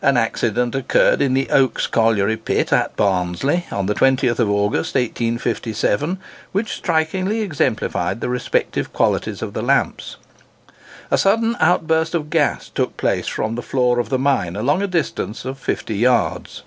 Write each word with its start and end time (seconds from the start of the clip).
An 0.00 0.16
accident 0.16 0.74
occurred 0.74 1.20
in 1.20 1.34
the 1.34 1.50
Oaks 1.50 1.86
colliery 1.86 2.38
Pit 2.38 2.72
at 2.72 2.96
Barnsley, 2.96 3.66
on 3.70 3.84
the 3.84 3.94
20th 3.94 4.40
August, 4.40 4.94
1857, 4.94 6.16
which 6.52 6.72
strikingly 6.72 7.42
exemplified 7.42 8.22
the 8.22 8.30
respective 8.30 8.90
qualities 8.94 9.42
of 9.42 9.52
the 9.52 9.60
lamps. 9.60 10.16
A 11.10 11.18
sudden 11.18 11.58
outburst 11.60 12.14
of 12.14 12.30
gas 12.30 12.70
took 12.70 12.96
place 12.96 13.26
from 13.26 13.54
the 13.54 13.60
floor 13.60 13.98
of 13.98 14.08
the 14.08 14.18
mine, 14.18 14.56
along 14.56 14.80
a 14.80 14.86
distance 14.86 15.44
of 15.44 15.58
fifty 15.58 15.96
yards. 15.96 16.62